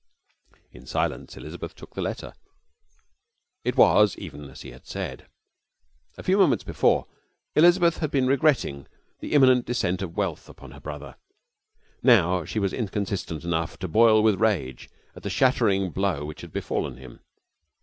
[0.71, 2.33] In silence Elizabeth took the letter.
[3.63, 5.27] It was even as he had said.
[6.17, 7.05] A few moments before
[7.55, 8.87] Elizabeth had been regretting
[9.19, 11.17] the imminent descent of wealth upon her brother.
[12.01, 16.51] Now she was inconsistent enough to boil with rage at the shattering blow which had
[16.51, 17.19] befallen him.